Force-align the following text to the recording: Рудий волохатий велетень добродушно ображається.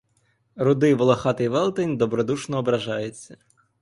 Рудий 0.55 0.93
волохатий 0.95 1.47
велетень 1.47 1.97
добродушно 1.97 2.57
ображається. 2.57 3.37